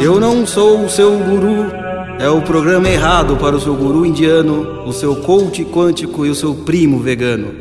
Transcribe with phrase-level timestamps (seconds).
[0.00, 1.70] Eu não sou o seu guru.
[2.18, 6.34] É o programa errado para o seu guru indiano, o seu coach quântico e o
[6.34, 7.54] seu primo vegano.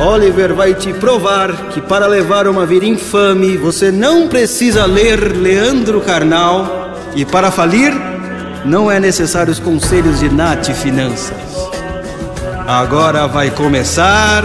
[0.00, 6.00] Oliver vai te provar que para levar uma vida infame você não precisa ler Leandro
[6.00, 7.92] Carnal e para falir
[8.64, 11.36] não é necessário os conselhos de Nath Finanças.
[12.66, 14.44] Agora vai começar.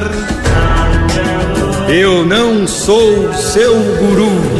[1.87, 4.58] Eu não sou seu guru.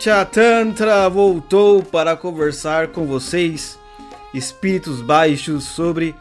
[0.00, 3.78] Panchatantra voltou para conversar com vocês,
[4.32, 6.14] espíritos baixos, sobre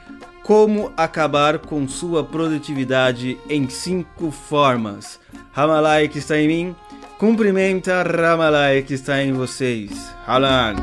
[0.43, 5.17] como acabar com sua produtividade em cinco formas.
[5.53, 6.75] Ramalai que está em mim,
[7.17, 10.13] cumprimenta Ramalai que está em vocês.
[10.27, 10.75] Halan.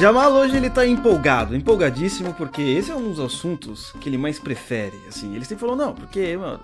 [0.00, 4.38] Jamal hoje ele tá empolgado, empolgadíssimo, porque esse é um dos assuntos que ele mais
[4.38, 4.98] prefere.
[5.06, 6.60] Assim, ele sempre falou, não, porque, mano,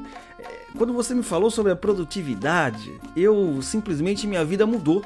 [0.76, 5.04] quando você me falou sobre a produtividade, eu simplesmente minha vida mudou.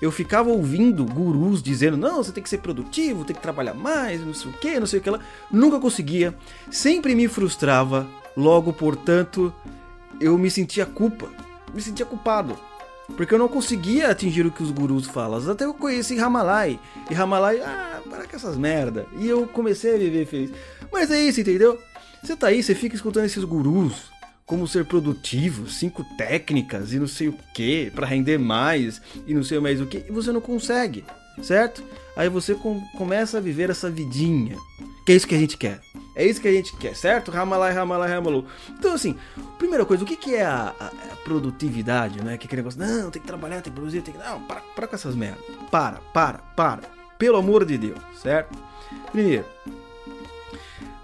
[0.00, 4.20] Eu ficava ouvindo gurus dizendo: não, você tem que ser produtivo, tem que trabalhar mais,
[4.20, 5.20] não sei o que, não sei o que lá.
[5.50, 6.34] Nunca conseguia,
[6.70, 9.52] sempre me frustrava, logo, portanto,
[10.20, 11.28] eu me sentia culpa,
[11.74, 12.56] me sentia culpado.
[13.16, 15.38] Porque eu não conseguia atingir o que os gurus falam.
[15.50, 16.78] Até eu conheci Ramalai.
[17.08, 19.06] E Ramalai, ah, para com essas merda.
[19.16, 20.50] E eu comecei a viver feliz.
[20.92, 21.78] Mas é isso, entendeu?
[22.20, 24.10] Você tá aí, você fica escutando esses gurus
[24.46, 29.42] como ser produtivo, cinco técnicas e não sei o que para render mais e não
[29.42, 31.04] sei mais o que, e você não consegue,
[31.42, 31.82] certo?
[32.16, 34.56] Aí você com, começa a viver essa vidinha,
[35.04, 35.80] que é isso que a gente quer.
[36.14, 37.30] É isso que a gente quer, certo?
[37.30, 38.46] Ramalai, ramalai, ramalu.
[38.70, 39.18] Então, assim,
[39.58, 42.38] primeira coisa, o que, que é a, a, a produtividade, né?
[42.38, 44.20] Que aquele negócio, não, tem que trabalhar, tem que produzir, tem que.
[44.20, 45.44] Não, para, para com essas merdas.
[45.70, 46.84] Para, para, para.
[47.18, 48.58] Pelo amor de Deus, certo?
[49.12, 49.44] Primeiro,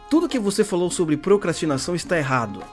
[0.08, 2.64] tudo que você falou sobre procrastinação está errado.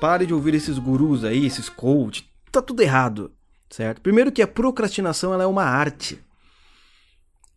[0.00, 2.28] Pare de ouvir esses gurus aí, esses coach.
[2.50, 3.32] Tá tudo errado,
[3.70, 4.00] certo?
[4.00, 6.18] Primeiro que a procrastinação ela é uma arte.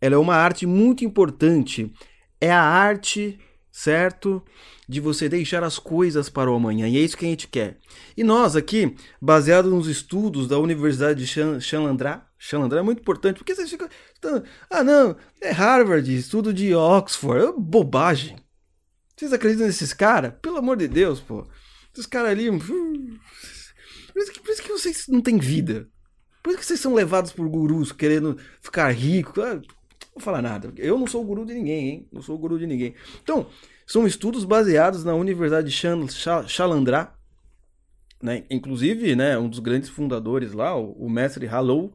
[0.00, 1.92] Ela é uma arte muito importante.
[2.40, 3.38] É a arte,
[3.70, 4.42] certo?
[4.88, 6.88] De você deixar as coisas para o amanhã.
[6.88, 7.78] E é isso que a gente quer.
[8.16, 13.54] E nós aqui, baseado nos estudos da Universidade de Xalandrá, Xalandrá é muito importante, porque
[13.54, 13.88] vocês ficam.
[14.70, 17.46] Ah, não, é Harvard, estudo de Oxford.
[17.46, 18.36] É bobagem.
[19.16, 20.34] Vocês acreditam nesses caras?
[20.42, 21.46] Pelo amor de Deus, pô.
[21.96, 22.50] Os caras ali.
[22.50, 23.18] Hum,
[24.12, 25.88] por isso, que, por isso que vocês não têm vida.
[26.42, 29.40] Por isso que vocês são levados por gurus querendo ficar rico.
[29.40, 29.62] Ah, não
[30.14, 30.72] vou falar nada.
[30.76, 32.08] Eu não sou guru de ninguém, hein?
[32.12, 32.94] Não sou guru de ninguém.
[33.22, 33.46] Então,
[33.86, 37.14] são estudos baseados na Universidade de Chalandrá.
[38.22, 38.44] Né?
[38.50, 41.94] Inclusive, né, um dos grandes fundadores lá, o, o mestre Hallow,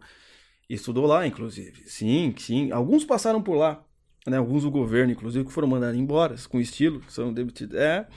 [0.70, 1.84] estudou lá, inclusive.
[1.86, 2.72] Sim, sim.
[2.72, 3.84] Alguns passaram por lá.
[4.28, 4.38] Né?
[4.38, 7.76] Alguns do governo, inclusive, que foram mandados embora com estilo, são demitidos.
[7.76, 8.08] É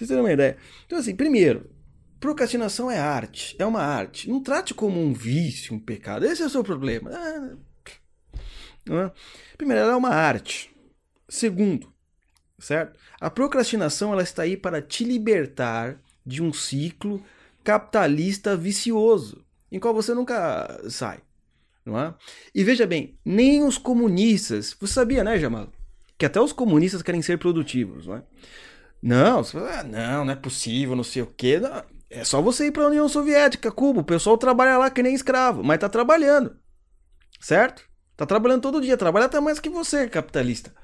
[0.00, 0.56] vocês terem uma ideia.
[0.86, 1.70] Então, assim, primeiro,
[2.18, 4.28] procrastinação é arte, é uma arte.
[4.30, 6.24] Não trate como um vício, um pecado.
[6.24, 7.10] Esse é o seu problema.
[7.12, 7.56] Ah,
[8.88, 9.12] é?
[9.56, 10.74] Primeiro, ela é uma arte.
[11.28, 11.92] Segundo,
[12.58, 12.98] certo?
[13.20, 17.22] A procrastinação ela está aí para te libertar de um ciclo
[17.62, 21.20] capitalista vicioso, em qual você nunca sai.
[21.84, 22.14] Não é?
[22.54, 25.70] E veja bem, nem os comunistas, você sabia, né, Jamal?
[26.16, 28.22] Que até os comunistas querem ser produtivos, não é?
[29.02, 31.58] Não, ah, não, não é possível, não sei o quê.
[31.58, 34.00] Não, é só você ir para a União Soviética, Cuba.
[34.00, 36.56] O pessoal trabalha lá que nem escravo, mas tá trabalhando.
[37.40, 37.82] Certo?
[38.16, 40.74] Tá trabalhando todo dia, trabalha até mais que você, capitalista.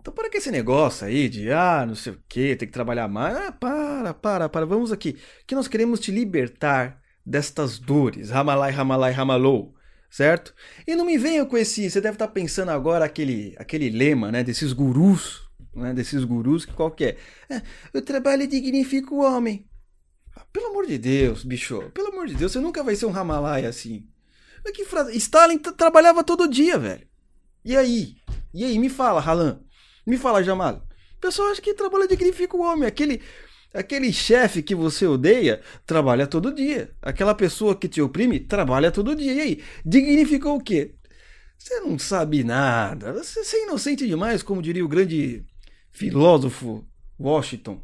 [0.00, 3.06] Então para que esse negócio aí de ah, não sei o que, tem que trabalhar
[3.06, 3.36] mais.
[3.36, 5.16] Ah, para, para, para, vamos aqui.
[5.46, 8.30] Que nós queremos te libertar destas dores.
[8.30, 9.74] Ramalai, Ramalai, Ramalou.
[10.10, 10.54] Certo?
[10.86, 11.88] E não me venha com esse.
[11.88, 14.44] Você deve estar pensando agora aquele, aquele lema, né?
[14.44, 15.44] Desses gurus
[15.74, 17.16] né, desses gurus, que qual que é?
[17.50, 17.62] é?
[17.92, 19.66] O trabalho dignifica o homem.
[20.36, 23.10] Ah, pelo amor de Deus, bicho, pelo amor de Deus, você nunca vai ser um
[23.10, 24.06] Ramalai assim.
[24.72, 25.16] Que frase?
[25.16, 27.06] Stalin trabalhava todo dia, velho.
[27.64, 28.16] E aí?
[28.52, 29.60] E aí, me fala, Ralan.
[30.06, 30.86] Me fala, Jamal.
[31.16, 32.86] O pessoal acha que trabalho dignifica o homem.
[32.86, 33.20] Aquele,
[33.72, 36.94] aquele chefe que você odeia trabalha todo dia.
[37.02, 39.32] Aquela pessoa que te oprime trabalha todo dia.
[39.32, 39.64] E aí?
[39.84, 40.94] Dignificou o quê?
[41.58, 43.12] Você não sabe nada.
[43.12, 45.44] Você é inocente demais, como diria o grande
[45.94, 46.86] filósofo
[47.18, 47.80] Washington.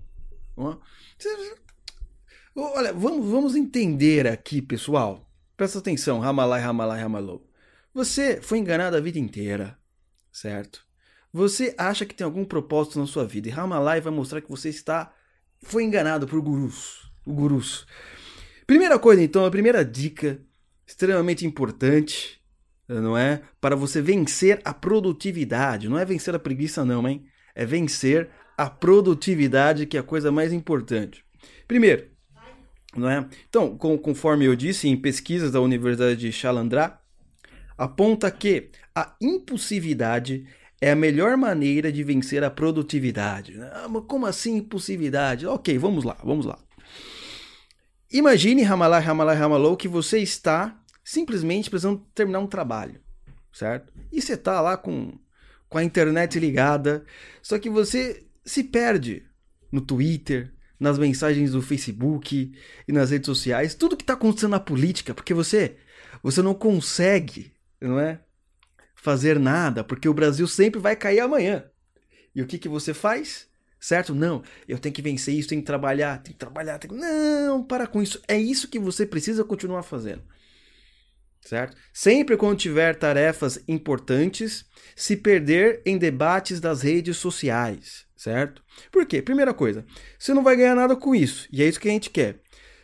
[2.54, 5.26] Olha, vamos, vamos entender aqui, pessoal.
[5.56, 7.48] Presta atenção, Ramalai, Ramalai, Ramalou.
[7.94, 9.78] Você foi enganado a vida inteira,
[10.30, 10.84] certo?
[11.32, 14.68] Você acha que tem algum propósito na sua vida e Ramalai vai mostrar que você
[14.68, 15.14] está
[15.62, 17.86] foi enganado por gurus, gurus.
[18.66, 20.40] Primeira coisa, então, a primeira dica
[20.86, 22.40] extremamente importante,
[22.88, 23.42] não é?
[23.60, 25.88] Para você vencer a produtividade.
[25.88, 27.24] Não é vencer a preguiça, não, hein?
[27.54, 31.24] É vencer a produtividade, que é a coisa mais importante.
[31.66, 32.08] Primeiro,
[32.96, 33.26] não é?
[33.48, 36.98] Então, com, conforme eu disse em pesquisas da Universidade de Chalandra,
[37.78, 40.46] aponta que a impulsividade
[40.80, 43.60] é a melhor maneira de vencer a produtividade.
[43.60, 45.46] Ah, mas como assim impulsividade?
[45.46, 46.58] Ok, vamos lá, vamos lá.
[48.10, 53.00] Imagine, Ramalá, Ramalá, Ramalou, que você está simplesmente precisando terminar um trabalho,
[53.52, 53.92] certo?
[54.10, 55.12] E você está lá com,
[55.70, 57.04] com a internet ligada,
[57.40, 59.24] só que você se perde
[59.70, 62.52] no Twitter, nas mensagens do Facebook
[62.88, 65.76] e nas redes sociais, tudo que está acontecendo na política, porque você
[66.22, 68.20] você não consegue, não é,
[68.94, 71.64] fazer nada, porque o Brasil sempre vai cair amanhã.
[72.34, 73.48] E o que que você faz?
[73.78, 74.14] Certo?
[74.14, 76.94] Não, eu tenho que vencer isso, tenho que trabalhar, tenho que trabalhar, tenho.
[76.94, 78.20] Não, para com isso.
[78.28, 80.22] É isso que você precisa continuar fazendo.
[81.50, 81.76] Certo?
[81.92, 84.64] Sempre quando tiver tarefas importantes,
[84.94, 88.62] se perder em debates das redes sociais certo?
[88.92, 89.22] Por quê?
[89.22, 89.82] Primeira coisa,
[90.18, 92.38] você não vai ganhar nada com isso, e é isso que a gente quer.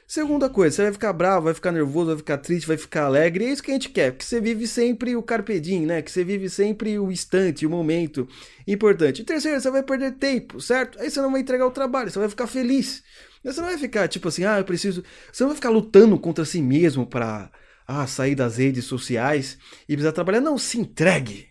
[0.08, 3.44] Segunda coisa, você vai ficar bravo, vai ficar nervoso, vai ficar triste, vai ficar alegre,
[3.44, 6.00] e é isso que a gente quer, porque você vive sempre o carpe diem, né?
[6.00, 8.26] Que você vive sempre o instante, o momento
[8.66, 9.20] importante.
[9.20, 10.98] E terceiro, você vai perder tempo, certo?
[11.00, 13.02] Aí você não vai entregar o trabalho, você vai ficar feliz.
[13.44, 15.04] Você não vai ficar tipo assim, ah, eu preciso.
[15.30, 17.50] Você não vai ficar lutando contra si mesmo para
[17.86, 20.40] ah, sair das redes sociais e precisar trabalhar.
[20.40, 21.50] Não, se entregue.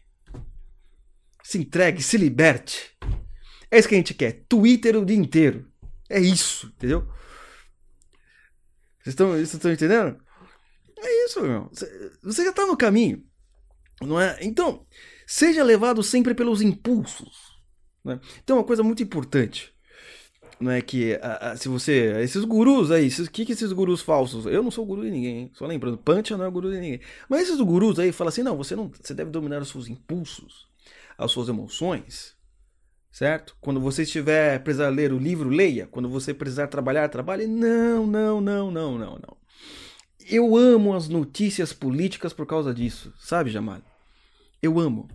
[1.44, 2.96] Se entregue, se liberte.
[3.72, 4.44] É isso que a gente quer.
[4.48, 5.72] Twitter o dia inteiro.
[6.10, 7.08] É isso, entendeu?
[9.04, 10.18] Vocês estão, vocês estão entendendo?
[10.98, 11.70] É isso, meu.
[12.24, 13.24] Você já está no caminho.
[14.02, 14.38] Não é?
[14.42, 14.86] Então,
[15.28, 17.54] seja levado sempre pelos impulsos.
[18.04, 18.20] Né?
[18.44, 19.75] Então, uma coisa muito importante.
[20.60, 22.13] Não é que a, a, se você.
[22.22, 24.46] Esses gurus aí, o que, que esses gurus falsos?
[24.46, 25.52] Eu não sou guru de ninguém, hein?
[25.54, 27.02] só lembrando, Pancha não é guru de ninguém.
[27.28, 28.90] Mas esses gurus aí falam assim: não, você não.
[29.02, 30.68] Você deve dominar os seus impulsos,
[31.18, 32.36] as suas emoções
[33.16, 33.56] certo?
[33.62, 35.88] Quando você estiver precisar ler o livro, leia.
[35.88, 37.48] Quando você precisar trabalhar, trabalhe.
[37.48, 39.38] Não, não, não, não, não, não.
[40.30, 43.80] Eu amo as notícias políticas por causa disso, sabe, Jamal?
[44.62, 45.08] Eu amo.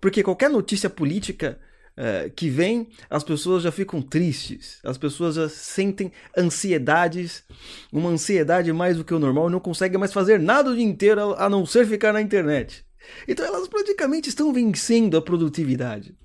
[0.00, 1.58] Porque qualquer notícia política
[1.96, 7.44] é, que vem, as pessoas já ficam tristes, as pessoas já sentem ansiedades,
[7.92, 10.84] uma ansiedade mais do que o normal, e não conseguem mais fazer nada o dia
[10.84, 12.84] inteiro a não ser ficar na internet.
[13.26, 16.16] Então elas praticamente estão vencendo a produtividade.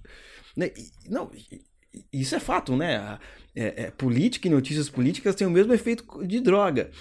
[0.55, 0.71] Né?
[1.07, 1.29] Não,
[2.11, 3.19] isso é fato, né?
[3.55, 6.91] É, é, política e notícias políticas têm o mesmo efeito de droga.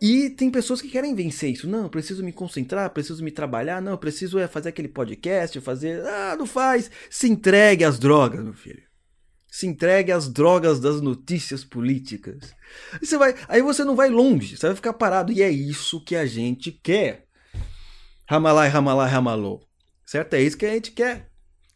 [0.00, 1.68] E tem pessoas que querem vencer isso.
[1.68, 6.04] Não, preciso me concentrar, preciso me trabalhar, não, preciso é fazer aquele podcast, fazer.
[6.06, 6.90] Ah, não faz.
[7.10, 8.82] Se entregue às drogas, meu filho.
[9.50, 12.54] Se entregue às drogas das notícias políticas.
[13.02, 15.32] você vai, aí você não vai longe, você vai ficar parado.
[15.32, 17.24] E é isso que a gente quer.
[18.28, 19.60] Ramalai, ramalai, ramalô.
[20.06, 20.34] Certo?
[20.34, 21.28] É isso que a gente quer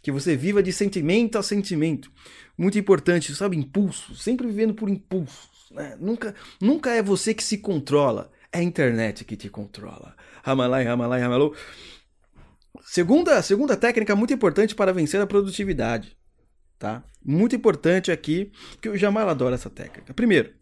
[0.03, 2.11] que você viva de sentimento a sentimento.
[2.59, 3.57] Muito importante, sabe?
[3.57, 5.52] Impulso, sempre vivendo por impulsos.
[5.73, 5.97] Né?
[6.01, 10.15] Nunca, nunca é você que se controla, é a internet que te controla.
[10.43, 11.55] Ramalai, ramalai, ramalou.
[12.85, 16.17] Segunda, segunda técnica muito importante para vencer a produtividade.
[16.79, 17.03] Tá?
[17.25, 20.13] Muito importante aqui, que o Jamal adora essa técnica.
[20.13, 20.53] Primeiro,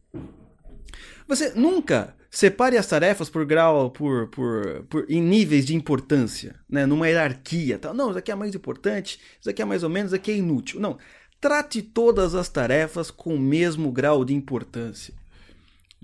[1.26, 6.86] você nunca separe as tarefas por grau, por, por, por em níveis de importância, né?
[6.86, 7.78] numa hierarquia.
[7.78, 7.94] Tal.
[7.94, 10.36] Não, isso aqui é mais importante, isso aqui é mais ou menos, isso aqui é
[10.36, 10.78] inútil.
[10.78, 10.98] Não.
[11.40, 15.14] Trate todas as tarefas com o mesmo grau de importância.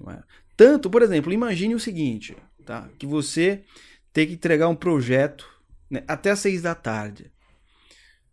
[0.08, 0.22] É?
[0.56, 2.88] Tanto, por exemplo, imagine o seguinte, tá?
[2.98, 3.64] que você
[4.12, 5.46] tem que entregar um projeto
[5.90, 7.30] né, até às seis da tarde.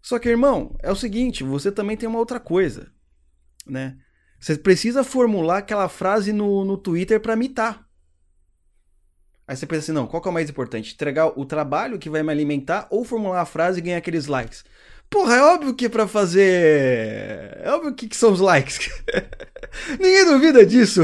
[0.01, 2.91] Só que, irmão, é o seguinte, você também tem uma outra coisa,
[3.65, 3.97] né?
[4.39, 7.87] Você precisa formular aquela frase no, no Twitter para mitar.
[9.47, 10.93] Aí você pensa assim, não, qual que é o mais importante?
[10.93, 14.65] Entregar o trabalho que vai me alimentar ou formular a frase e ganhar aqueles likes?
[15.13, 17.59] Porra, é óbvio que para fazer...
[17.61, 18.89] É óbvio que, que são os likes.
[19.99, 21.03] Ninguém duvida disso.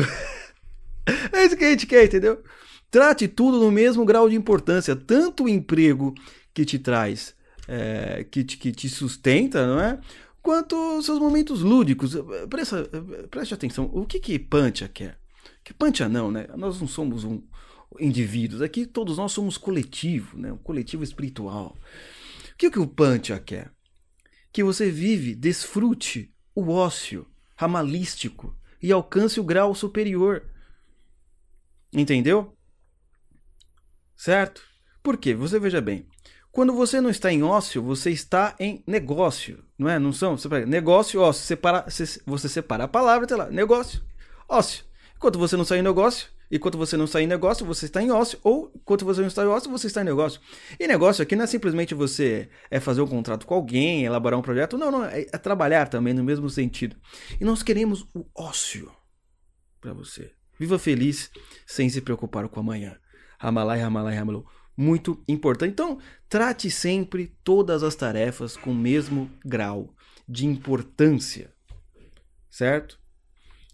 [1.32, 2.44] é isso que a gente quer, entendeu?
[2.89, 4.96] Trate tudo no mesmo grau de importância.
[4.96, 6.16] Tanto o emprego
[6.56, 7.36] que te traz,
[7.68, 10.00] é, que, te, que te sustenta, não é?
[10.42, 12.18] quanto seus momentos lúdicos.
[12.50, 12.89] Presta,
[13.30, 15.20] preste atenção, o que que Pancha quer?
[15.63, 16.48] Que Pancha não, né?
[16.58, 17.44] Nós não somos um
[18.00, 20.51] indivíduos, aqui todos nós somos coletivo, né?
[20.51, 21.78] Um coletivo espiritual.
[22.54, 23.72] O que que o Pancha quer?
[24.51, 30.44] Que você vive, desfrute o ócio ramalístico e alcance o grau superior.
[31.91, 32.56] Entendeu?
[34.15, 34.62] Certo?
[35.01, 35.34] Por quê?
[35.34, 36.08] Você veja bem.
[36.51, 40.00] Quando você não está em ócio, você está em negócio, não é?
[40.00, 40.36] Não são?
[40.68, 41.46] Negócio, ócio.
[41.46, 41.86] Separa,
[42.25, 44.03] você separa a palavra, sei lá, negócio,
[44.48, 44.84] ócio.
[45.15, 48.10] Enquanto você não sai em negócio, Enquanto você não está em negócio, você está em
[48.10, 48.39] ócio.
[48.44, 50.41] Ou enquanto você não está em ócio, você está em negócio.
[50.79, 54.41] E negócio aqui não é simplesmente você é fazer um contrato com alguém, elaborar um
[54.41, 54.77] projeto.
[54.77, 55.06] Não, não.
[55.06, 56.96] É, é trabalhar também no mesmo sentido.
[57.39, 58.91] E nós queremos o ócio
[59.79, 60.32] para você.
[60.60, 61.29] Viva feliz
[61.68, 62.98] sem se preocupar com amanhã.
[63.38, 64.46] Ramalai, Ramalai, Ramalou.
[64.75, 65.72] Muito importante.
[65.72, 69.94] Então, trate sempre todas as tarefas com o mesmo grau
[70.27, 71.53] de importância.
[72.50, 73.00] Certo?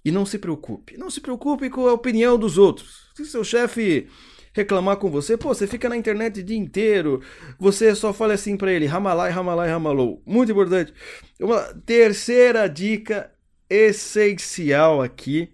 [0.05, 0.95] E não se preocupe.
[0.97, 3.09] Não se preocupe com a opinião dos outros.
[3.15, 4.07] Se seu chefe
[4.53, 7.21] reclamar com você, pô, você fica na internet o dia inteiro,
[7.59, 10.21] você só fala assim para ele, ramalai, ramalai, ramalou.
[10.25, 10.93] Muito importante.
[11.39, 13.31] Uma terceira dica
[13.69, 15.51] essencial aqui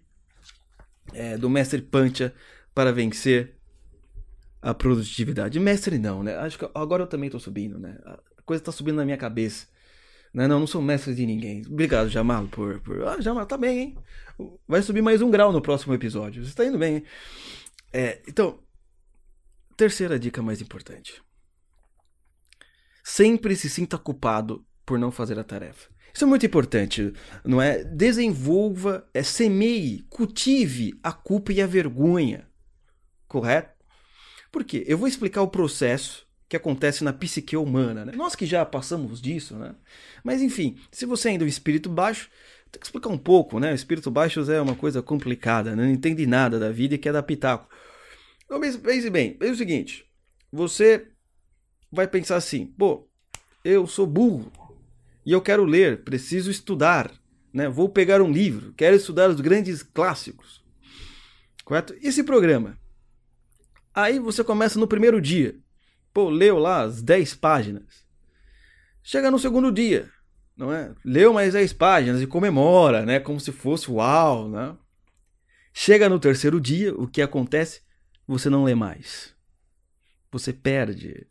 [1.14, 2.34] é, do mestre Pancha
[2.76, 3.56] para vencer
[4.62, 5.60] a produtividade.
[5.60, 6.36] Mestre não, né?
[6.36, 7.98] Acho que agora eu também tô subindo, né?
[8.06, 9.66] A coisa tá subindo na minha cabeça.
[10.34, 11.64] Não, não, não sou mestre de ninguém.
[11.68, 12.80] Obrigado, Jamal, por.
[12.80, 13.06] por...
[13.08, 13.98] Ah, Jamal, tá bem, hein?
[14.68, 16.46] Vai subir mais um grau no próximo episódio.
[16.46, 17.04] Você tá indo bem, hein?
[17.92, 18.60] É, então,
[19.76, 21.22] terceira dica mais importante.
[23.04, 25.90] Sempre se sinta culpado por não fazer a tarefa.
[26.14, 27.84] Isso é muito importante, não é?
[27.84, 32.48] Desenvolva, é, semeie, cultive a culpa e a vergonha.
[33.28, 33.74] Correto?
[34.52, 34.84] Por quê?
[34.88, 38.04] Eu vou explicar o processo que acontece na psique humana.
[38.04, 38.12] Né?
[38.14, 39.74] Nós que já passamos disso, né?
[40.22, 42.30] Mas enfim, se você ainda é um espírito baixo,
[42.70, 43.72] tem que explicar um pouco, né?
[43.72, 45.86] O espírito baixo é uma coisa complicada, né?
[45.86, 47.74] não entende nada da vida e quer dar pitaco.
[48.44, 50.06] Então, pense bem, é o seguinte:
[50.52, 51.08] você
[51.90, 53.08] vai pensar assim, pô,
[53.64, 54.52] eu sou burro
[55.26, 57.14] e eu quero ler, preciso estudar,
[57.54, 57.70] né?
[57.70, 60.62] Vou pegar um livro, quero estudar os grandes clássicos.
[61.64, 61.96] Correto?
[62.02, 62.78] Esse programa.
[63.94, 65.61] Aí você começa no primeiro dia.
[66.14, 68.06] Pô, leu lá as 10 páginas.
[69.04, 70.10] Chega no segundo dia,
[70.56, 70.94] não é?
[71.04, 73.20] Leu mais 10 páginas e comemora, né?
[73.20, 74.76] Como se fosse uau, né?
[75.74, 77.82] Chega no terceiro dia, o que acontece?
[78.28, 79.34] Você não lê mais.
[80.32, 81.26] Você perde,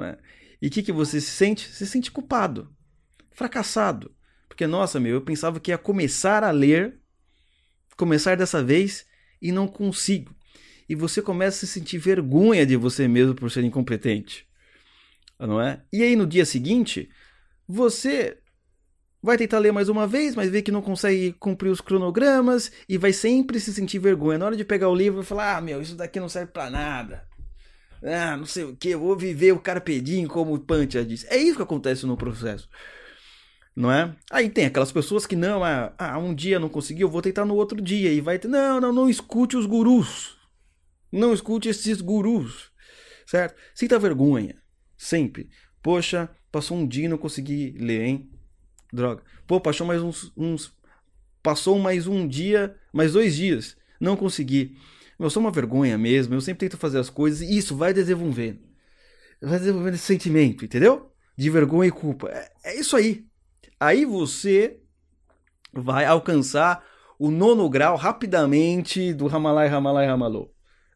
[0.00, 0.18] é?
[0.60, 1.68] E o que, que você se sente?
[1.68, 2.74] Se sente culpado,
[3.32, 4.14] fracassado.
[4.48, 7.00] Porque, nossa, meu, eu pensava que ia começar a ler,
[7.96, 9.06] começar dessa vez,
[9.40, 10.34] e não consigo
[10.88, 14.46] e você começa a se sentir vergonha de você mesmo por ser incompetente.
[15.38, 15.82] Não é?
[15.92, 17.08] E aí no dia seguinte,
[17.66, 18.38] você
[19.22, 22.98] vai tentar ler mais uma vez, mas vê que não consegue cumprir os cronogramas e
[22.98, 24.38] vai sempre se sentir vergonha.
[24.38, 26.70] Na hora de pegar o livro e falar: "Ah, meu, isso daqui não serve para
[26.70, 27.26] nada".
[28.02, 31.26] Ah, não sei o que, vou viver o carpedinho como o Pantia disse.
[31.30, 32.68] É isso que acontece no processo.
[33.74, 34.14] Não é?
[34.30, 37.54] Aí tem aquelas pessoas que não, ah, ah um dia não conseguiu, vou tentar no
[37.54, 40.36] outro dia e vai não, não, não escute os gurus.
[41.14, 42.72] Não escute esses gurus,
[43.24, 43.54] certo?
[43.72, 44.56] Sinta vergonha,
[44.96, 45.48] sempre.
[45.80, 48.30] Poxa, passou um dia e não consegui ler, hein?
[48.92, 49.22] Droga.
[49.46, 50.72] Pô, passou mais uns, uns.
[51.40, 53.76] Passou mais um dia, mais dois dias.
[54.00, 54.76] Não consegui.
[55.16, 56.34] Eu sou uma vergonha mesmo.
[56.34, 58.58] Eu sempre tento fazer as coisas e isso vai desenvolvendo.
[59.40, 61.12] Vai desenvolvendo esse sentimento, entendeu?
[61.36, 62.28] De vergonha e culpa.
[62.28, 63.24] É, é isso aí.
[63.78, 64.80] Aí você
[65.72, 66.84] vai alcançar
[67.20, 70.53] o nono grau rapidamente do Ramalai, Ramalai, Ramalô.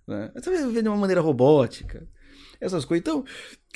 [0.08, 0.32] Né?
[0.34, 2.08] Você vai de uma maneira robótica.
[2.60, 3.02] Essas coisas.
[3.02, 3.24] Então,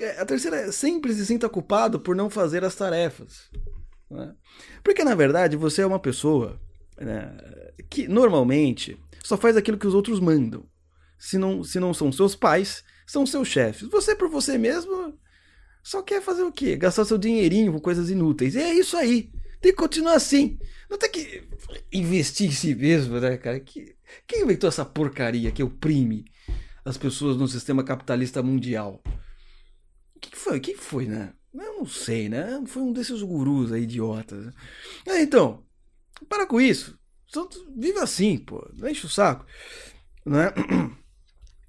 [0.01, 3.51] é, a terceira é sempre se sinta culpado por não fazer as tarefas.
[4.11, 4.35] Né?
[4.83, 6.59] Porque, na verdade, você é uma pessoa
[6.99, 7.37] né,
[7.89, 10.65] que normalmente só faz aquilo que os outros mandam.
[11.19, 13.89] Se não, se não são seus pais, são seus chefes.
[13.89, 15.17] Você, por você mesmo,
[15.83, 16.77] só quer fazer o quê?
[16.77, 18.57] Gastar seu dinheirinho com coisas inúteis.
[18.57, 19.31] E é isso aí.
[19.63, 20.59] Tem que continuar assim.
[20.91, 21.49] Não tem que
[21.93, 23.61] investir em si mesmo, né, cara?
[23.61, 23.95] Que,
[24.27, 26.25] quem inventou essa porcaria que oprime
[26.85, 29.01] as pessoas no sistema capitalista mundial?
[30.17, 30.59] O que foi?
[30.59, 31.33] Quem foi, né?
[31.55, 32.61] Eu não sei, né?
[32.67, 34.53] Foi um desses gurus aí, idiotas.
[35.07, 35.65] É, então,
[36.29, 36.99] para com isso.
[37.77, 38.69] Vive assim, pô.
[38.75, 39.47] Não enche o saco.
[40.27, 40.53] Né?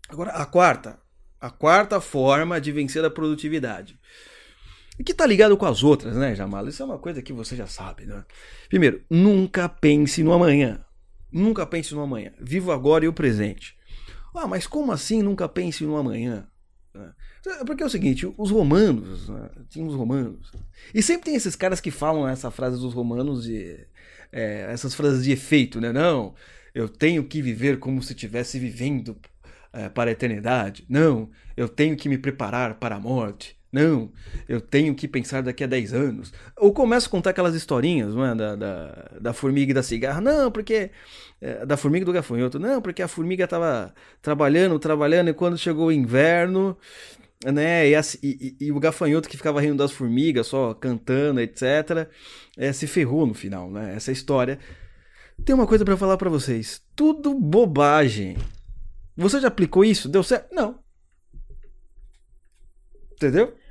[0.09, 0.99] Agora, a quarta.
[1.39, 3.99] A quarta forma de vencer a produtividade.
[5.03, 6.67] Que tá ligado com as outras, né, Jamal?
[6.67, 8.23] Isso é uma coisa que você já sabe, né?
[8.69, 10.85] Primeiro, nunca pense no amanhã.
[11.31, 12.31] Nunca pense no amanhã.
[12.39, 13.75] Viva agora e o presente.
[14.35, 16.47] Ah, mas como assim nunca pense no amanhã?
[16.95, 19.49] É, porque é o seguinte, os romanos, né?
[19.69, 20.51] tinha os romanos,
[20.93, 23.85] e sempre tem esses caras que falam essa frase dos romanos de
[24.31, 25.91] é, essas frases de efeito, né?
[25.91, 26.33] Não,
[26.73, 29.17] eu tenho que viver como se estivesse vivendo
[29.73, 30.85] é, para a eternidade.
[30.87, 33.57] Não, eu tenho que me preparar para a morte.
[33.73, 34.11] Não,
[34.47, 36.31] eu tenho que pensar daqui a 10 anos.
[36.55, 38.35] Ou começa a contar aquelas historinhas não é?
[38.35, 40.21] da, da, da formiga e da cigarra.
[40.21, 40.91] Não, porque.
[41.41, 42.59] É, da formiga e do gafanhoto.
[42.59, 46.77] Não, porque a formiga estava trabalhando, trabalhando, e quando chegou o inverno,
[47.43, 47.89] né?
[47.89, 52.07] E, e, e, o gafanhoto que ficava rindo das formigas, só cantando, etc.,
[52.55, 53.95] é, se ferrou no final, né?
[53.95, 54.59] Essa história.
[55.43, 56.79] Tem uma coisa para falar para vocês.
[56.95, 58.37] Tudo bobagem.
[59.17, 60.07] Você já aplicou isso?
[60.07, 60.53] Deu certo?
[60.53, 60.79] Não.
[63.13, 63.62] Entendeu?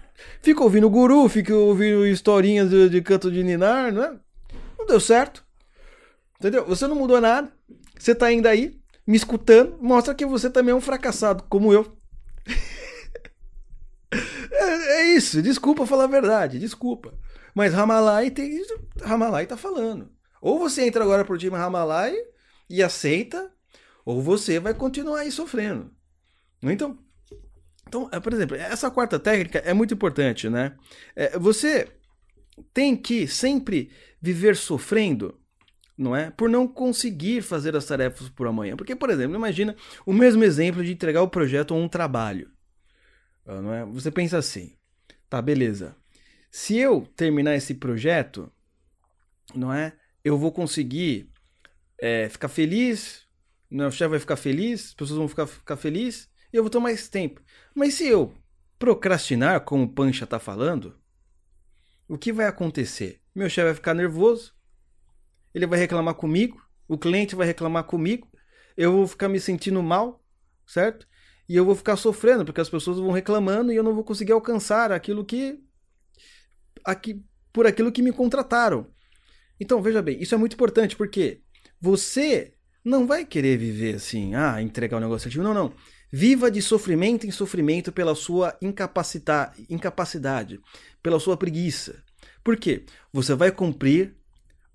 [0.43, 4.19] Fica ouvindo guru, fica ouvindo historinhas de, de canto de ninar, né?
[4.79, 5.45] Não deu certo.
[6.39, 6.67] Entendeu?
[6.67, 7.53] Você não mudou nada.
[7.99, 11.97] Você tá ainda aí, me escutando, mostra que você também é um fracassado, como eu.
[14.51, 17.15] é, é, isso, desculpa falar a verdade, desculpa.
[17.55, 18.61] Mas Ramalai tem.
[19.03, 20.11] Ramalai tá falando.
[20.41, 22.17] Ou você entra agora pro time Ramalai
[22.69, 23.53] e aceita,
[24.05, 25.93] ou você vai continuar aí sofrendo.
[26.61, 26.99] Então,
[27.93, 30.75] então, é, por exemplo, essa quarta técnica é muito importante, né?
[31.15, 31.93] É, você
[32.73, 35.39] tem que sempre viver sofrendo,
[35.97, 36.31] não é?
[36.31, 38.79] Por não conseguir fazer as tarefas por amanhã.
[38.79, 42.51] Porque, por exemplo, imagina o mesmo exemplo de entregar o projeto ou um trabalho.
[43.45, 43.85] Ah, não é?
[43.85, 44.75] Você pensa assim,
[45.29, 45.95] tá, beleza.
[46.51, 48.51] Se eu terminar esse projeto,
[49.55, 49.93] não é?
[50.25, 51.31] Eu vou conseguir
[52.01, 53.27] é, ficar feliz,
[53.71, 57.09] o chefe vai ficar feliz, as pessoas vão ficar, ficar felizes, eu vou ter mais
[57.09, 57.41] tempo.
[57.75, 58.35] Mas se eu
[58.79, 60.99] procrastinar, como o Pancha está falando,
[62.09, 63.21] o que vai acontecer?
[63.35, 64.53] Meu chefe vai ficar nervoso,
[65.55, 68.29] ele vai reclamar comigo, o cliente vai reclamar comigo,
[68.77, 70.23] eu vou ficar me sentindo mal,
[70.67, 71.07] certo?
[71.49, 74.33] E eu vou ficar sofrendo, porque as pessoas vão reclamando e eu não vou conseguir
[74.33, 75.59] alcançar aquilo que.
[76.85, 78.87] Aqui, por aquilo que me contrataram.
[79.61, 81.41] Então, veja bem, isso é muito importante, porque
[81.81, 82.55] você
[82.85, 85.45] não vai querer viver assim, ah, entregar o um negócio ativo.
[85.45, 85.73] Não, não.
[86.15, 90.61] Viva de sofrimento em sofrimento pela sua incapacidade,
[91.03, 92.03] pela sua preguiça.
[92.45, 92.85] Por quê?
[93.11, 94.15] Você vai cumprir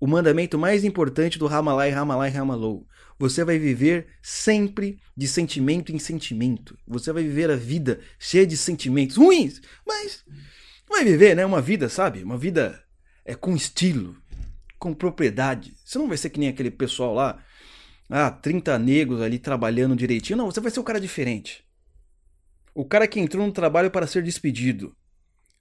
[0.00, 2.84] o mandamento mais importante do Ramalai, Ramalai, Ramalou.
[3.20, 6.76] Você vai viver sempre de sentimento em sentimento.
[6.86, 10.24] Você vai viver a vida cheia de sentimentos ruins, mas
[10.88, 12.22] vai viver, né, uma vida, sabe?
[12.22, 12.82] Uma vida
[13.24, 14.16] é com estilo,
[14.76, 15.76] com propriedade.
[15.84, 17.38] Você não vai ser que nem aquele pessoal lá
[18.10, 20.36] ah, 30 negros ali trabalhando direitinho.
[20.36, 21.64] Não, você vai ser o cara diferente.
[22.74, 24.96] O cara que entrou no trabalho para ser despedido,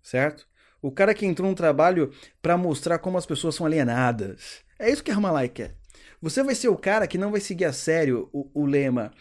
[0.01, 0.47] certo?
[0.81, 4.63] O cara que entrou no trabalho para mostrar como as pessoas são alienadas.
[4.79, 5.75] É isso que a Ramalai quer.
[6.21, 9.11] Você vai ser o cara que não vai seguir a sério o, o lema.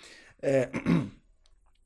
[0.41, 0.69] É,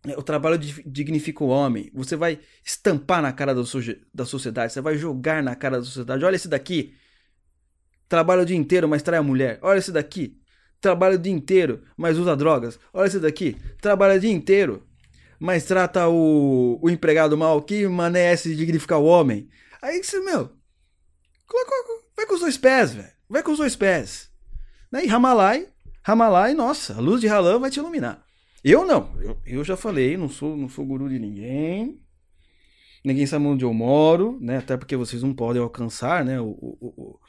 [0.17, 1.91] o trabalho dignifica o homem.
[1.95, 4.73] Você vai estampar na cara da sociedade.
[4.73, 6.25] Você vai jogar na cara da sociedade.
[6.25, 6.95] Olha esse daqui.
[8.09, 9.61] Trabalha o dia inteiro, mas trai a mulher.
[9.63, 10.40] Olha esse daqui
[10.81, 12.79] trabalha o dia inteiro, mas usa drogas.
[12.93, 14.83] Olha esse daqui, trabalha o dia inteiro,
[15.39, 17.63] mas trata o, o empregado mal.
[17.63, 19.49] Que mané é esse de dignificar o homem?
[19.83, 20.51] Aí você, meu,
[22.17, 23.11] vai com os dois pés, velho.
[23.29, 24.31] Vai com os dois pés.
[24.91, 25.05] Né?
[25.05, 25.69] E Ramalai,
[26.03, 28.25] Ramalai, nossa, a luz de Ralam vai te iluminar.
[28.63, 32.01] Eu não, eu, eu já falei, não sou, não sou guru de ninguém.
[33.03, 34.59] Ninguém sabe onde eu moro, né?
[34.59, 36.39] Até porque vocês não podem alcançar, né?
[36.39, 37.21] o, o, o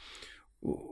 [0.61, 0.90] o,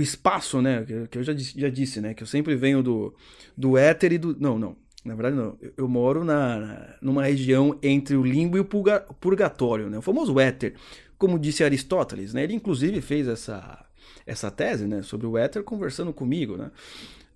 [0.00, 0.84] espaço, né?
[1.10, 2.14] Que eu já, já disse, né?
[2.14, 3.14] Que eu sempre venho do,
[3.56, 4.36] do éter e do.
[4.38, 4.76] Não, não.
[5.04, 5.56] Na verdade, não.
[5.60, 9.98] Eu, eu moro na, na, numa região entre o limbo e o purga, purgatório, né?
[9.98, 10.74] O famoso éter.
[11.16, 12.44] Como disse Aristóteles, né?
[12.44, 13.84] Ele inclusive fez essa,
[14.26, 15.02] essa tese, né?
[15.02, 16.70] Sobre o éter conversando comigo, né?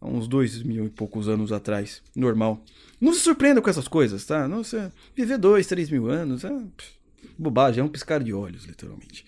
[0.00, 2.02] Há uns dois mil e poucos anos atrás.
[2.14, 2.62] Normal.
[3.00, 4.46] Não se surpreenda com essas coisas, tá?
[4.46, 6.52] Não, você, viver dois, três mil anos é
[7.38, 9.24] bobagem, é um piscar de olhos, literalmente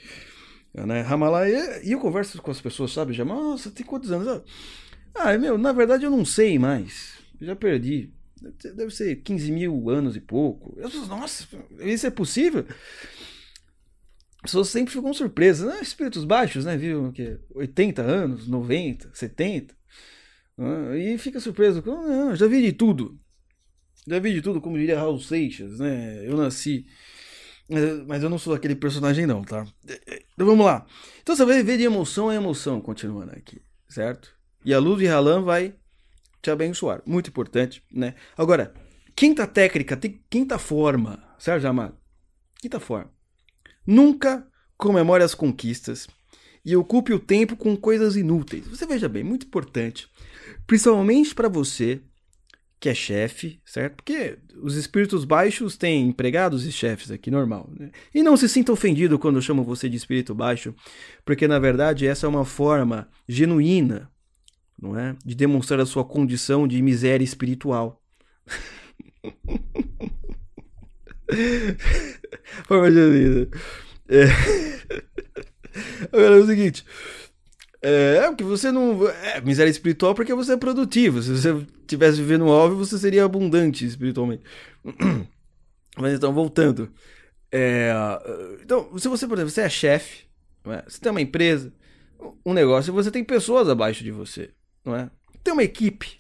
[0.75, 1.03] né?
[1.03, 1.49] Ramallah,
[1.83, 3.13] e eu converso com as pessoas, sabe?
[3.13, 4.43] Já, nossa, tem quantos anos?
[5.15, 7.15] Ah, meu, na verdade eu não sei mais.
[7.41, 8.13] Já perdi.
[8.75, 10.75] Deve ser 15 mil anos e pouco.
[10.77, 11.47] Eu, nossa,
[11.81, 12.67] isso é possível?
[14.43, 15.73] As pessoas sempre ficam surpresas.
[15.73, 15.81] Né?
[15.81, 16.77] Espíritos baixos, né?
[16.77, 17.13] Viu?
[17.13, 19.75] Que 80 anos, 90, 70.
[20.99, 21.83] E fica surpreso.
[21.87, 23.19] Não, já vi de tudo.
[24.07, 26.27] Já vi de tudo, como diria Raul Seixas, né?
[26.27, 26.87] Eu nasci
[28.07, 29.67] mas eu não sou aquele personagem, não, tá?
[30.35, 30.87] Então vamos lá.
[31.23, 34.35] Então você vai ver de emoção a emoção, continuando aqui, certo?
[34.65, 35.75] E a luz de Ralan vai
[36.43, 37.03] te abençoar.
[37.07, 38.15] Muito importante, né?
[38.37, 38.75] Agora,
[39.17, 39.99] quinta técnica,
[40.29, 41.97] quinta forma, Sérgio Amado?
[42.61, 43.11] Quinta forma.
[43.87, 44.47] Nunca
[44.77, 46.09] comemore as conquistas
[46.65, 48.67] e ocupe o tempo com coisas inúteis.
[48.67, 50.09] Você veja bem, muito importante.
[50.67, 52.03] Principalmente para você
[52.85, 53.95] que é chefe, certo?
[53.95, 57.67] Porque os espíritos baixos têm empregados e chefes aqui, normal.
[57.75, 57.91] Né?
[58.15, 60.75] E não se sinta ofendido quando eu chamo você de espírito baixo,
[61.25, 64.11] porque na verdade essa é uma forma genuína,
[64.79, 65.17] não é?
[65.25, 68.03] De demonstrar a sua condição de miséria espiritual.
[72.69, 73.49] forma genuína.
[74.11, 74.25] É.
[76.13, 76.85] Agora é o seguinte.
[77.87, 79.07] É, porque você não.
[79.07, 81.21] É, miséria espiritual porque você é produtivo.
[81.21, 84.43] Se você estivesse vivendo óbvio, você seria abundante espiritualmente.
[85.99, 86.91] Mas então, voltando.
[87.53, 87.93] É,
[88.63, 90.25] então, se você, por exemplo, você é chefe,
[90.65, 90.83] é?
[90.89, 91.75] você tem uma empresa,
[92.45, 94.51] um negócio, você tem pessoas abaixo de você,
[94.83, 95.11] não é?
[95.43, 96.19] Tem uma equipe.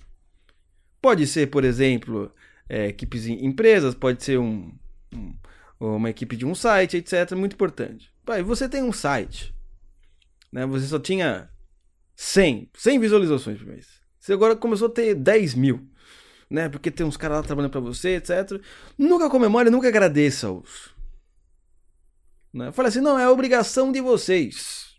[1.00, 2.30] Pode ser, por exemplo,
[2.68, 4.70] é, equipes em empresas, pode ser um,
[5.14, 5.34] um,
[5.80, 7.32] uma equipe de um site, etc.
[7.32, 8.12] Muito importante.
[8.22, 9.54] Pai, você tem um site,
[10.52, 10.66] né?
[10.66, 11.50] Você só tinha
[12.16, 13.86] 100, 100 visualizações por mês.
[14.18, 15.88] Você agora começou a ter 10 mil,
[16.48, 16.68] né?
[16.68, 18.60] Porque tem uns caras lá trabalhando para você, etc.
[18.96, 20.94] Nunca comemore, nunca agradeça-os.
[22.52, 22.70] Né?
[22.72, 24.94] Fala assim, não, é obrigação de vocês.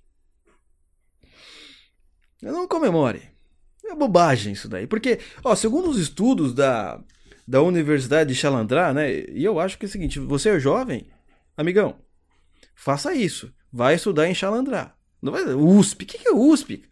[2.42, 3.24] Não comemore.
[3.86, 4.86] É bobagem isso daí.
[4.88, 7.02] Porque, ó, segundo os estudos da,
[7.48, 9.12] da Universidade de Chalandrá, né?
[9.30, 11.08] E eu acho que é o seguinte: você é jovem,
[11.56, 11.96] amigão,
[12.76, 13.54] faça isso.
[13.72, 14.95] Vai estudar em Chalandrá.
[15.22, 15.44] Não vai.
[15.44, 16.04] USP.
[16.04, 16.84] O que, que é USP?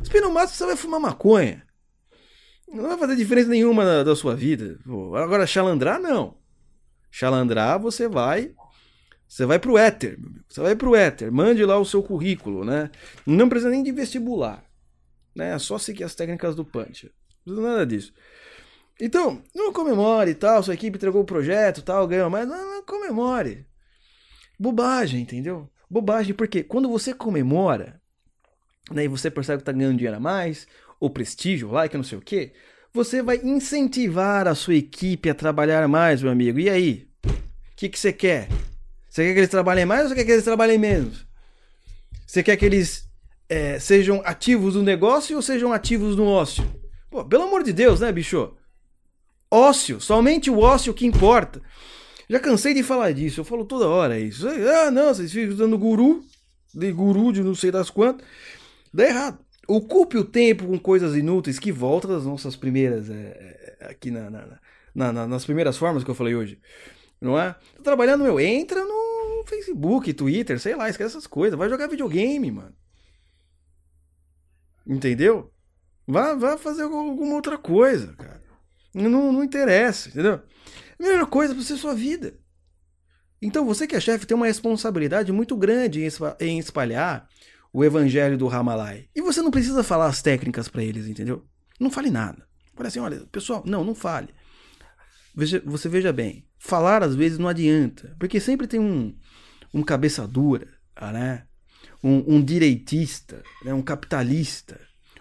[0.00, 1.66] USP no máximo você vai fumar maconha.
[2.68, 4.78] Não vai fazer diferença nenhuma na, da sua vida.
[5.16, 6.36] Agora, Chalandrá, não.
[7.10, 8.54] Chalandrá, você vai.
[9.28, 11.32] Você vai pro éter, Você vai pro éter.
[11.32, 12.90] Mande lá o seu currículo, né?
[13.26, 14.64] Não precisa nem de vestibular.
[15.34, 15.54] Né?
[15.54, 17.10] É só seguir as técnicas do punch.
[17.44, 18.12] Não precisa nada disso.
[19.00, 22.48] Então, não comemore e tal, sua equipe entregou o projeto tal, ganhou mais.
[22.48, 23.66] Não, não comemore.
[24.58, 25.68] Bobagem, entendeu?
[25.88, 28.00] Bobagem, porque quando você comemora,
[28.90, 30.66] né, e você percebe que tá ganhando dinheiro a mais,
[30.98, 32.52] ou prestígio, like, não sei o quê,
[32.92, 36.58] você vai incentivar a sua equipe a trabalhar mais, meu amigo.
[36.58, 37.08] E aí?
[37.24, 38.48] O que, que você quer?
[39.08, 41.26] Você quer que eles trabalhem mais ou você quer que eles trabalhem menos?
[42.26, 43.08] Você quer que eles
[43.48, 46.64] é, sejam ativos no negócio ou sejam ativos no ócio?
[47.10, 48.56] Pô, pelo amor de Deus, né, bicho?
[49.50, 51.62] Ócio, somente o ócio que importa.
[52.28, 54.48] Já cansei de falar disso, eu falo toda hora isso.
[54.48, 56.24] Ah, não, vocês ficam usando guru,
[56.74, 58.26] de guru de não sei das quantas.
[58.92, 59.38] Dá errado.
[59.68, 63.10] Ocupe o tempo com coisas inúteis que volta das nossas primeiras.
[63.10, 66.60] É, é, aqui na, na, na, nas primeiras formas que eu falei hoje.
[67.20, 67.54] Não é?
[67.76, 71.58] Tô trabalhando, meu, entra no Facebook, Twitter, sei lá, esquece essas coisas.
[71.58, 72.74] Vai jogar videogame, mano.
[74.86, 75.52] Entendeu?
[76.06, 78.42] Vá, vá fazer alguma outra coisa, cara.
[78.94, 80.40] Não, não interessa, entendeu?
[80.98, 82.34] A melhor coisa para ser sua vida.
[83.40, 86.02] Então você que é chefe tem uma responsabilidade muito grande
[86.40, 87.28] em espalhar
[87.72, 89.08] o evangelho do Ramalai.
[89.14, 91.44] E você não precisa falar as técnicas para eles, entendeu?
[91.78, 92.46] Não fale nada.
[92.74, 94.28] Fale assim, olha, pessoal, não, não fale.
[95.34, 99.14] Veja, você veja bem, falar às vezes não adianta, porque sempre tem um,
[99.74, 100.68] um cabeça dura,
[101.12, 101.44] né?
[102.02, 103.74] um, um direitista, né?
[103.74, 104.80] um capitalista,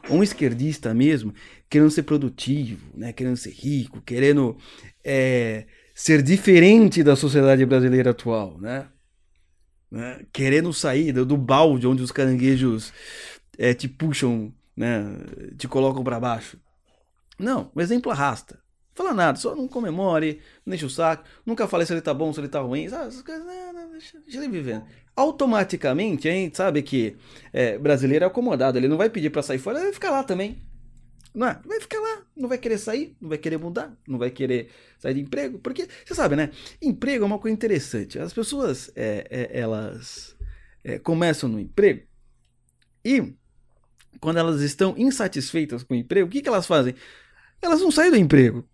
[0.10, 1.34] um esquerdista mesmo,
[1.70, 3.14] querendo ser produtivo, né?
[3.14, 4.58] querendo ser rico, querendo
[5.04, 8.88] é, ser diferente da sociedade brasileira atual, né?
[9.90, 10.26] né?
[10.32, 12.94] Querendo sair do, do, balde onde os caranguejos
[13.58, 15.04] é, te puxam, né?
[15.58, 16.60] te colocam para baixo.
[17.38, 18.60] Não, o exemplo arrasta.
[18.96, 22.34] Fala nada, só não comemore, não enche o saco, nunca fale se ele tá bom,
[22.34, 23.10] se ele tá ruim, sabe?
[23.10, 27.16] Essas coisas, não, não, deixa, deixa ele vivendo automaticamente a gente sabe que
[27.54, 30.24] é, brasileiro é acomodado, ele não vai pedir para sair fora, ele vai ficar lá
[30.24, 30.62] também.
[31.34, 31.60] Não é?
[31.66, 35.16] Vai ficar lá, não vai querer sair, não vai querer mudar, não vai querer sair
[35.16, 36.50] de emprego, porque você sabe, né?
[36.82, 38.18] Emprego é uma coisa interessante.
[38.18, 40.36] As pessoas é, é, elas
[40.82, 42.04] é, começam no emprego
[43.04, 43.36] e
[44.22, 46.96] quando elas estão insatisfeitas com o emprego, o que, que elas fazem?
[47.62, 48.66] Elas não saem do emprego.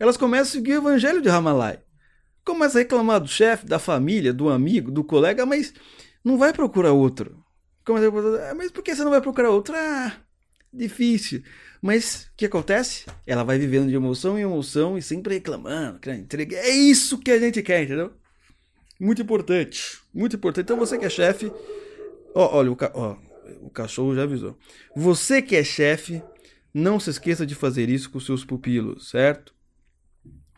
[0.00, 1.78] Elas começam a seguir o evangelho de Ramalai.
[2.42, 5.74] Começa a reclamar do chefe, da família, do amigo, do colega, mas
[6.24, 7.44] não vai procurar outro.
[7.84, 9.74] Começa a perguntar, ah, mas por que você não vai procurar outro?
[9.76, 10.16] Ah,
[10.72, 11.42] difícil.
[11.82, 13.04] Mas o que acontece?
[13.26, 16.56] Ela vai vivendo de emoção em emoção e sempre reclamando, entrega.
[16.56, 18.10] É isso que a gente quer, entendeu?
[18.98, 19.98] Muito importante.
[20.14, 20.64] Muito importante.
[20.64, 21.52] Então você que é chefe.
[22.34, 22.90] Ó, olha, o, ca...
[22.94, 23.16] ó,
[23.60, 24.56] o cachorro já avisou.
[24.96, 26.22] Você que é chefe,
[26.72, 29.59] não se esqueça de fazer isso com seus pupilos, certo?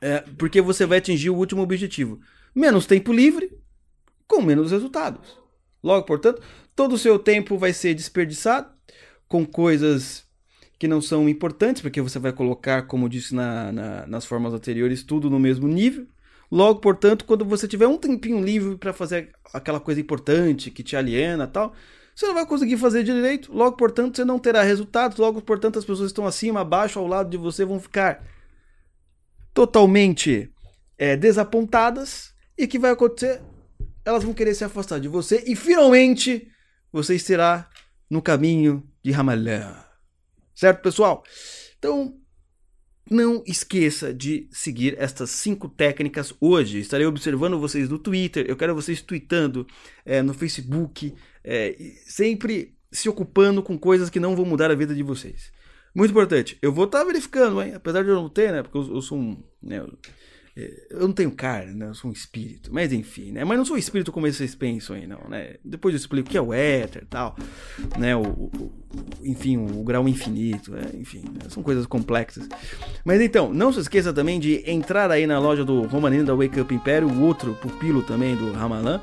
[0.02, 2.20] É, porque você vai atingir o último objetivo.
[2.52, 3.56] Menos tempo livre,
[4.26, 5.38] com menos resultados.
[5.80, 6.42] Logo, portanto,
[6.74, 8.68] todo o seu tempo vai ser desperdiçado
[9.28, 10.24] com coisas
[10.78, 15.04] que não são importantes, porque você vai colocar, como disse na, na, nas formas anteriores,
[15.04, 16.08] tudo no mesmo nível.
[16.50, 20.96] Logo, portanto, quando você tiver um tempinho livre para fazer aquela coisa importante que te
[20.96, 21.72] aliena tal,
[22.14, 23.52] você não vai conseguir fazer direito.
[23.52, 25.16] Logo, portanto, você não terá resultados.
[25.16, 28.22] Logo, portanto, as pessoas que estão acima, abaixo, ao lado de você vão ficar
[29.52, 30.50] totalmente
[30.98, 32.32] é, desapontadas.
[32.56, 33.40] E o que vai acontecer?
[34.04, 36.48] Elas vão querer se afastar de você e finalmente
[36.92, 37.68] você estará
[38.10, 39.88] no caminho de Ramallah.
[40.54, 41.24] Certo, pessoal?
[41.78, 42.14] Então,
[43.10, 46.78] não esqueça de seguir estas cinco técnicas hoje.
[46.78, 49.66] Estarei observando vocês no Twitter, eu quero vocês tweetando
[50.04, 54.94] é, no Facebook, é, sempre se ocupando com coisas que não vão mudar a vida
[54.94, 55.50] de vocês.
[55.94, 56.57] Muito importante.
[56.62, 57.74] Eu vou estar tá verificando, hein?
[57.74, 58.62] Apesar de eu não ter, né?
[58.62, 59.42] Porque eu, eu sou um.
[59.62, 59.85] Né,
[60.55, 61.88] É, eu não tenho carne, né?
[61.88, 62.72] Eu sou um espírito.
[62.72, 63.44] Mas enfim, né?
[63.44, 65.57] Mas não sou espírito como vocês pensam aí, não, né?
[65.64, 67.37] Depois eu explico o que é o éter e tal,
[67.98, 68.14] né?
[68.14, 68.72] O, o,
[69.22, 70.90] enfim, o grau infinito, né?
[70.94, 71.48] enfim, né?
[71.48, 72.48] são coisas complexas.
[73.05, 76.61] Mas então, não se esqueça também de entrar aí na loja do Romanino da Wake
[76.61, 79.00] Up Império, o outro pupilo também do Ramalan.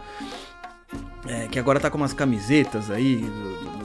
[1.27, 3.21] É, que agora tá com umas camisetas aí,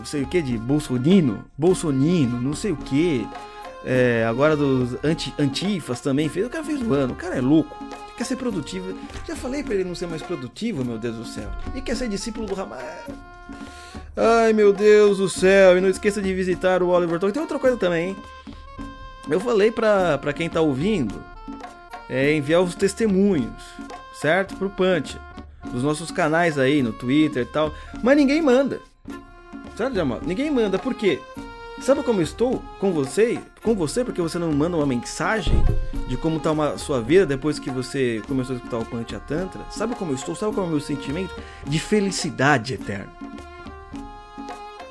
[0.05, 3.27] não sei o que, de Bolsonino, Bolsonino, não sei o que.
[3.87, 6.47] É, agora dos anti, antifas também fez.
[6.47, 7.15] O cara fez o ano.
[7.15, 7.75] O cara é louco.
[8.15, 8.95] Quer ser produtivo.
[9.27, 11.51] Já falei para ele não ser mais produtivo, meu Deus do céu.
[11.75, 13.07] E quer ser discípulo do Ramar.
[14.15, 15.79] Ai, meu Deus do céu.
[15.79, 17.33] E não esqueça de visitar o Oliver Talk.
[17.33, 18.17] Tem outra coisa também, hein?
[19.27, 21.15] Eu falei pra, pra quem tá ouvindo
[22.11, 23.63] é, enviar os testemunhos,
[24.21, 24.55] certo?
[24.57, 25.19] Pro Punch.
[25.73, 27.73] Dos nossos canais aí, no Twitter e tal.
[28.03, 28.83] Mas ninguém manda.
[29.77, 30.21] Certo, Jamal?
[30.25, 30.79] Ninguém manda.
[30.79, 31.21] Por quê?
[31.81, 33.39] Sabe como eu estou com você?
[33.63, 35.55] Com você, porque você não manda uma mensagem
[36.09, 39.61] de como está a sua vida depois que você começou a escutar o Pancha Tantra?
[39.71, 40.37] Sabe como eu estou?
[40.37, 41.35] Sabe qual é o meu sentimento?
[41.67, 43.13] De felicidade eterna.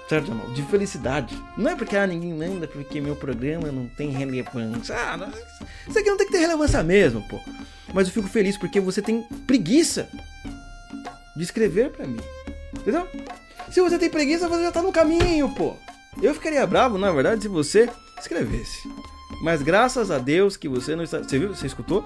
[0.10, 0.48] Certo, Jamal?
[0.52, 1.42] De felicidade.
[1.58, 4.96] Não é porque ah, ninguém manda, porque meu programa não tem relevância.
[4.96, 5.30] Ah, não,
[5.88, 7.40] isso aqui não tem que ter relevância mesmo, pô.
[7.94, 10.10] Mas eu fico feliz porque você tem preguiça
[11.36, 12.20] de escrever para mim.
[12.76, 13.08] Entendeu?
[13.74, 15.76] Se você tem preguiça, você já tá no caminho, pô.
[16.22, 18.88] Eu ficaria bravo, na verdade, se você escrevesse.
[19.42, 21.18] Mas graças a Deus que você não está.
[21.18, 21.56] Você viu?
[21.56, 22.06] Você escutou?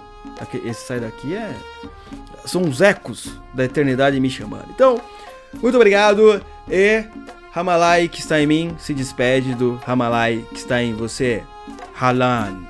[0.64, 1.54] Esse sai daqui é.
[2.46, 4.68] São os ecos da eternidade me chamando.
[4.70, 5.02] Então,
[5.62, 6.42] muito obrigado.
[6.70, 7.04] E
[7.52, 11.44] Ramalai que está em mim se despede do Ramalai que está em você.
[12.00, 12.62] Halan.